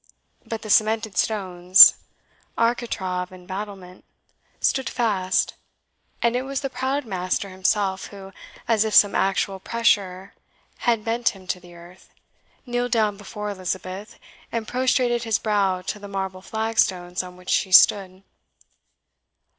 But 0.43 0.63
the 0.63 0.71
cemented 0.71 1.15
stones, 1.15 1.93
architrave 2.57 3.31
and 3.31 3.47
battlement, 3.47 4.03
stood 4.59 4.89
fast; 4.89 5.53
and 6.23 6.35
it 6.35 6.41
was 6.41 6.61
the 6.61 6.71
proud 6.71 7.05
master 7.05 7.49
himself 7.49 8.07
who, 8.07 8.33
as 8.67 8.83
if 8.83 8.95
some 8.95 9.13
actual 9.13 9.59
pressure 9.59 10.33
had 10.89 11.05
bent 11.05 11.29
him 11.35 11.45
to 11.45 11.59
the 11.59 11.75
earth, 11.75 12.09
kneeled 12.65 12.93
down 12.93 13.15
before 13.15 13.51
Elizabeth, 13.51 14.17
and 14.51 14.67
prostrated 14.67 15.21
his 15.23 15.37
brow 15.37 15.83
to 15.83 15.99
the 15.99 16.07
marble 16.07 16.41
flag 16.41 16.79
stones 16.79 17.21
on 17.21 17.37
which 17.37 17.51
she 17.51 17.71
stood. 17.71 18.23